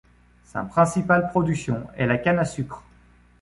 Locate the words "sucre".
2.45-2.81